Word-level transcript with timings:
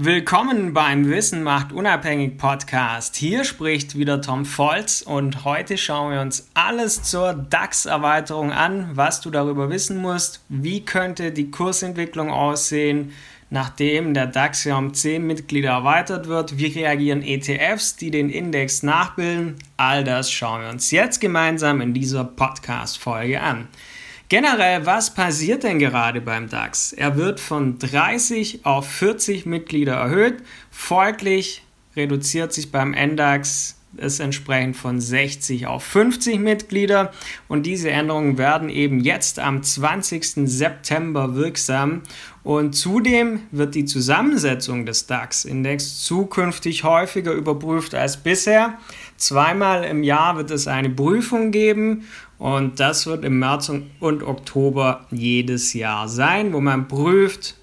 Willkommen 0.00 0.74
beim 0.74 1.10
Wissen 1.10 1.42
macht 1.42 1.72
unabhängig 1.72 2.38
Podcast. 2.38 3.16
Hier 3.16 3.42
spricht 3.42 3.98
wieder 3.98 4.22
Tom 4.22 4.44
Volz 4.44 5.02
und 5.02 5.44
heute 5.44 5.76
schauen 5.76 6.12
wir 6.12 6.20
uns 6.20 6.48
alles 6.54 7.02
zur 7.02 7.32
DAX-Erweiterung 7.34 8.52
an, 8.52 8.90
was 8.92 9.20
du 9.20 9.30
darüber 9.30 9.70
wissen 9.70 9.96
musst, 9.96 10.44
wie 10.48 10.84
könnte 10.84 11.32
die 11.32 11.50
Kursentwicklung 11.50 12.30
aussehen, 12.30 13.10
nachdem 13.50 14.14
der 14.14 14.28
DAX 14.28 14.62
ja 14.62 14.78
um 14.78 14.94
10 14.94 15.26
Mitglieder 15.26 15.70
erweitert 15.70 16.28
wird, 16.28 16.58
wie 16.58 16.66
reagieren 16.66 17.22
ETFs, 17.22 17.96
die 17.96 18.12
den 18.12 18.30
Index 18.30 18.84
nachbilden, 18.84 19.56
all 19.76 20.04
das 20.04 20.30
schauen 20.30 20.62
wir 20.62 20.68
uns 20.68 20.92
jetzt 20.92 21.20
gemeinsam 21.20 21.80
in 21.80 21.92
dieser 21.92 22.22
Podcast-Folge 22.22 23.40
an. 23.40 23.66
Generell, 24.28 24.84
was 24.84 25.14
passiert 25.14 25.62
denn 25.62 25.78
gerade 25.78 26.20
beim 26.20 26.50
DAX? 26.50 26.92
Er 26.92 27.16
wird 27.16 27.40
von 27.40 27.78
30 27.78 28.66
auf 28.66 28.86
40 28.86 29.46
Mitglieder 29.46 29.94
erhöht. 29.94 30.42
Folglich 30.70 31.62
reduziert 31.96 32.52
sich 32.52 32.70
beim 32.70 32.90
NDAX 32.92 33.77
es 33.98 34.20
entsprechend 34.20 34.76
von 34.76 35.00
60 35.00 35.66
auf 35.66 35.82
50 35.84 36.38
Mitglieder 36.38 37.12
und 37.48 37.66
diese 37.66 37.90
Änderungen 37.90 38.38
werden 38.38 38.68
eben 38.68 39.00
jetzt 39.00 39.38
am 39.38 39.62
20. 39.62 40.48
September 40.48 41.34
wirksam 41.34 42.02
und 42.42 42.74
zudem 42.74 43.40
wird 43.50 43.74
die 43.74 43.84
Zusammensetzung 43.84 44.86
des 44.86 45.06
DAX-Index 45.06 46.02
zukünftig 46.04 46.84
häufiger 46.84 47.32
überprüft 47.32 47.94
als 47.94 48.16
bisher. 48.16 48.78
Zweimal 49.16 49.84
im 49.84 50.02
Jahr 50.02 50.36
wird 50.36 50.50
es 50.50 50.66
eine 50.66 50.90
Prüfung 50.90 51.50
geben 51.50 52.04
und 52.38 52.80
das 52.80 53.06
wird 53.06 53.24
im 53.24 53.38
März 53.38 53.70
und 54.00 54.22
Oktober 54.22 55.06
jedes 55.10 55.74
Jahr 55.74 56.08
sein, 56.08 56.52
wo 56.52 56.60
man 56.60 56.88
prüft, 56.88 57.56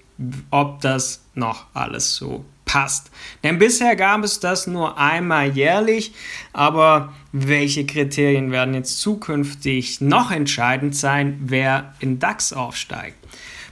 ob 0.50 0.80
das 0.80 1.24
noch 1.34 1.66
alles 1.74 2.14
so 2.14 2.44
passt. 2.66 3.10
Denn 3.42 3.58
bisher 3.58 3.96
gab 3.96 4.22
es 4.22 4.38
das 4.40 4.66
nur 4.66 4.98
einmal 4.98 5.56
jährlich, 5.56 6.12
aber 6.52 7.14
welche 7.32 7.86
Kriterien 7.86 8.50
werden 8.50 8.74
jetzt 8.74 9.00
zukünftig 9.00 10.02
noch 10.02 10.30
entscheidend 10.30 10.94
sein, 10.94 11.38
wer 11.44 11.94
in 12.00 12.18
DAX 12.18 12.52
aufsteigt? 12.52 13.16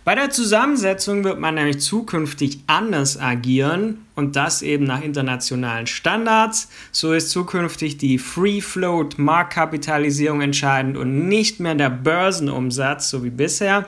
Bei 0.05 0.15
der 0.15 0.29
Zusammensetzung 0.29 1.25
wird 1.25 1.41
man 1.41 1.55
nämlich 1.55 1.81
zukünftig 1.81 2.61
anders 2.67 3.19
agieren 3.19 4.05
und 4.15 4.37
das 4.37 4.61
eben 4.61 4.85
nach 4.85 5.01
internationalen 5.03 5.87
Standards. 5.87 6.69
So 6.93 7.15
ist 7.15 7.31
zukünftig 7.31 7.97
die 7.97 8.19
Free 8.19 8.61
Float 8.61 9.19
Marktkapitalisierung 9.19 10.43
entscheidend 10.43 10.99
und 10.99 11.29
nicht 11.29 11.59
mehr 11.59 11.75
der 11.75 11.89
Börsenumsatz, 11.89 13.09
so 13.09 13.25
wie 13.25 13.31
bisher. 13.31 13.87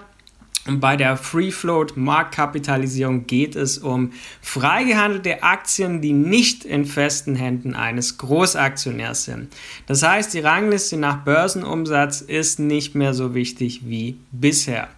Bei 0.68 0.96
der 0.96 1.16
Free 1.16 1.52
Float 1.52 1.96
Marktkapitalisierung 1.96 3.26
geht 3.26 3.54
es 3.54 3.78
um 3.78 4.12
freigehandelte 4.42 5.44
Aktien, 5.44 6.00
die 6.00 6.12
nicht 6.12 6.64
in 6.64 6.84
festen 6.84 7.36
Händen 7.36 7.74
eines 7.74 8.18
Großaktionärs 8.18 9.24
sind. 9.24 9.54
Das 9.86 10.02
heißt, 10.02 10.34
die 10.34 10.40
Rangliste 10.40 10.96
nach 10.96 11.24
Börsenumsatz 11.24 12.20
ist 12.20 12.58
nicht 12.58 12.96
mehr 12.96 13.14
so 13.14 13.34
wichtig 13.34 13.82
wie 13.84 14.18
bisher. 14.32 14.88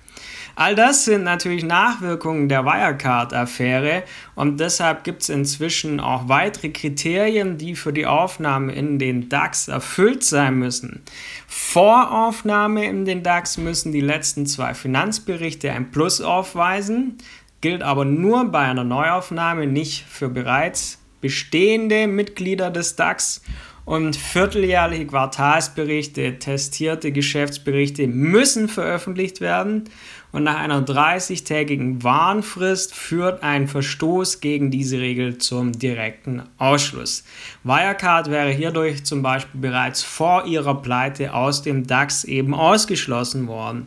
All 0.58 0.74
das 0.74 1.04
sind 1.04 1.22
natürlich 1.22 1.62
Nachwirkungen 1.62 2.48
der 2.48 2.64
Wirecard-Affäre 2.64 4.02
und 4.34 4.58
deshalb 4.58 5.04
gibt 5.04 5.22
es 5.22 5.28
inzwischen 5.28 6.00
auch 6.00 6.28
weitere 6.28 6.70
Kriterien, 6.70 7.58
die 7.58 7.76
für 7.76 7.92
die 7.92 8.06
Aufnahme 8.06 8.72
in 8.72 8.98
den 8.98 9.28
DAX 9.28 9.68
erfüllt 9.68 10.24
sein 10.24 10.56
müssen. 10.56 11.04
Vor 11.46 12.10
Aufnahme 12.10 12.86
in 12.86 13.04
den 13.04 13.22
DAX 13.22 13.56
müssen 13.56 13.92
die 13.92 14.00
letzten 14.00 14.46
zwei 14.46 14.74
Finanzberichte 14.74 15.70
ein 15.70 15.92
Plus 15.92 16.20
aufweisen, 16.20 17.18
gilt 17.60 17.84
aber 17.84 18.04
nur 18.04 18.46
bei 18.46 18.62
einer 18.62 18.82
Neuaufnahme, 18.82 19.68
nicht 19.68 20.06
für 20.08 20.28
bereits 20.28 20.98
bestehende 21.20 22.08
Mitglieder 22.08 22.72
des 22.72 22.96
DAX 22.96 23.42
und 23.88 24.16
vierteljährliche 24.16 25.06
Quartalsberichte, 25.06 26.38
testierte 26.38 27.10
Geschäftsberichte 27.10 28.06
müssen 28.06 28.68
veröffentlicht 28.68 29.40
werden 29.40 29.84
und 30.30 30.44
nach 30.44 30.58
einer 30.58 30.82
30-tägigen 30.82 32.02
Warnfrist 32.02 32.94
führt 32.94 33.42
ein 33.42 33.66
Verstoß 33.66 34.40
gegen 34.40 34.70
diese 34.70 34.98
Regel 34.98 35.38
zum 35.38 35.72
direkten 35.72 36.42
Ausschluss. 36.58 37.24
Wirecard 37.64 38.30
wäre 38.30 38.50
hierdurch 38.50 39.04
zum 39.04 39.22
Beispiel 39.22 39.58
bereits 39.58 40.02
vor 40.02 40.44
ihrer 40.44 40.82
Pleite 40.82 41.32
aus 41.32 41.62
dem 41.62 41.86
DAX 41.86 42.24
eben 42.24 42.52
ausgeschlossen 42.52 43.46
worden. 43.46 43.86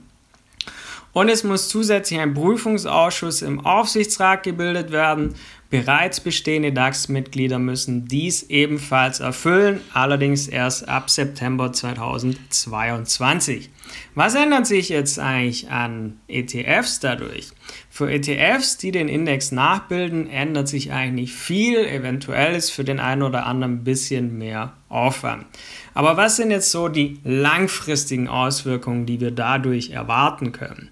Und 1.13 1.29
es 1.29 1.43
muss 1.43 1.69
zusätzlich 1.69 2.19
ein 2.19 2.33
Prüfungsausschuss 2.33 3.43
im 3.43 3.63
Aufsichtsrat 3.63 4.41
gebildet 4.41 4.91
werden. 4.91 5.35
Bereits 5.71 6.19
bestehende 6.19 6.73
DAX-Mitglieder 6.73 7.57
müssen 7.57 8.05
dies 8.05 8.43
ebenfalls 8.43 9.21
erfüllen, 9.21 9.79
allerdings 9.93 10.49
erst 10.49 10.89
ab 10.89 11.09
September 11.09 11.71
2022. 11.71 13.69
Was 14.13 14.35
ändert 14.35 14.67
sich 14.67 14.89
jetzt 14.89 15.17
eigentlich 15.17 15.69
an 15.69 16.19
ETFs 16.27 16.99
dadurch? 16.99 17.51
Für 17.89 18.11
ETFs, 18.11 18.79
die 18.79 18.91
den 18.91 19.07
Index 19.07 19.53
nachbilden, 19.53 20.29
ändert 20.29 20.67
sich 20.67 20.91
eigentlich 20.91 21.29
nicht 21.29 21.35
viel. 21.35 21.85
Eventuell 21.85 22.53
ist 22.53 22.71
für 22.71 22.83
den 22.83 22.99
einen 22.99 23.23
oder 23.23 23.45
anderen 23.45 23.75
ein 23.75 23.83
bisschen 23.85 24.37
mehr 24.37 24.73
Aufwand. 24.89 25.45
Aber 25.93 26.17
was 26.17 26.35
sind 26.35 26.51
jetzt 26.51 26.71
so 26.71 26.89
die 26.89 27.21
langfristigen 27.23 28.27
Auswirkungen, 28.27 29.05
die 29.05 29.21
wir 29.21 29.31
dadurch 29.31 29.91
erwarten 29.91 30.51
können? 30.51 30.89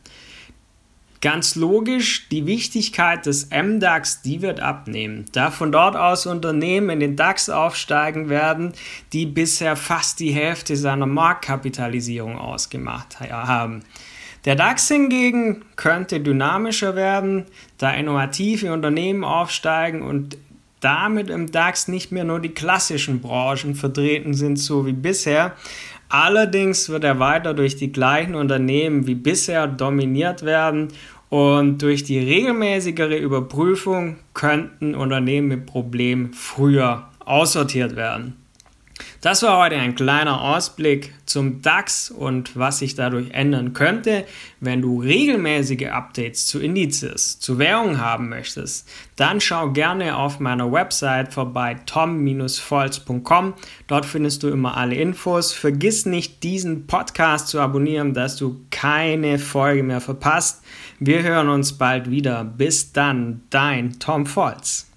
Ganz 1.22 1.56
logisch, 1.56 2.30
die 2.30 2.46
Wichtigkeit 2.46 3.26
des 3.26 3.50
MDAX, 3.50 4.22
die 4.22 4.42
wird 4.42 4.62
abnehmen, 4.62 5.26
da 5.34 5.52
von 5.52 5.70
dort 5.70 5.98
aus 5.98 6.26
Unternehmen 6.26 6.90
in 6.92 7.00
den 7.02 7.16
DAX 7.18 7.50
aufsteigen 7.50 8.30
werden, 8.30 8.72
die 9.12 9.26
bisher 9.26 9.76
fast 9.76 10.22
die 10.22 10.32
Hälfte 10.32 10.78
seiner 10.78 11.08
Marktkapitalisierung 11.08 12.38
ausgemacht 12.38 13.20
haben. 13.20 13.84
Der 14.46 14.56
DAX 14.56 14.88
hingegen 14.88 15.66
könnte 15.76 16.22
dynamischer 16.22 16.96
werden, 16.96 17.48
da 17.78 17.92
innovative 17.92 18.72
Unternehmen 18.72 19.26
aufsteigen 19.26 20.02
und 20.02 20.38
damit 20.80 21.30
im 21.30 21.52
DAX 21.52 21.90
nicht 21.90 22.14
mehr 22.14 22.24
nur 22.24 22.40
die 22.40 22.54
klassischen 22.54 23.20
Branchen 23.20 23.76
vertreten 23.76 24.34
sind, 24.34 24.56
so 24.56 24.86
wie 24.86 24.94
bisher. 24.94 25.56
Allerdings 26.10 26.90
wird 26.90 27.04
er 27.04 27.20
weiter 27.20 27.54
durch 27.54 27.76
die 27.76 27.92
gleichen 27.92 28.34
Unternehmen 28.34 29.06
wie 29.06 29.16
bisher 29.16 29.68
dominiert 29.68 30.44
werden 30.44 30.88
und 31.30 31.84
durch 31.84 32.04
die 32.04 32.18
regelmäßigere 32.18 33.16
Überprüfung 33.16 34.18
könnten 34.34 34.96
Unternehmen 34.96 35.48
mit 35.48 35.66
Problemen 35.68 36.34
früher 36.34 37.08
aussortiert 37.24 37.96
werden. 37.96 38.36
Das 39.22 39.44
war 39.44 39.58
heute 39.58 39.76
ein 39.76 39.96
kleiner 39.96 40.42
Ausblick 40.42 41.14
zum 41.26 41.62
DAX 41.62 42.10
und 42.10 42.58
was 42.58 42.80
sich 42.80 42.96
dadurch 42.96 43.32
ändern 43.32 43.74
könnte. 43.74 44.26
Wenn 44.60 44.82
du 44.82 45.02
regelmäßige 45.02 45.88
Updates 45.88 46.48
zu 46.48 46.60
Indizes, 46.60 47.40
zu 47.40 47.60
Währungen 47.60 48.00
haben 48.02 48.30
möchtest, 48.30 48.90
dann 49.16 49.40
schau 49.40 49.70
gerne 49.72 50.18
auf 50.18 50.40
meiner 50.40 50.72
Website 50.72 51.34
vorbei 51.34 51.78
tom-volz.com. 51.86 53.54
Dort 53.88 54.06
findest 54.06 54.44
du 54.44 54.50
immer 54.50 54.78
alle 54.78 54.96
Infos. 54.96 55.54
Vergiss 55.54 56.06
nicht, 56.06 56.44
diesen 56.44 56.88
Podcast 56.88 57.50
zu 57.50 57.60
abonnieren, 57.60 58.14
dass 58.14 58.36
du 58.36 58.62
keine 58.72 59.40
Folge 59.40 59.84
mehr 59.84 60.02
verpasst. 60.02 60.64
Wir 61.00 61.24
hören 61.24 61.50
uns 61.50 61.78
bald 61.78 62.10
wieder. 62.10 62.44
Bis 62.44 62.92
dann, 62.92 63.42
dein 63.50 64.00
Tom 64.00 64.26
Volz. 64.26 64.89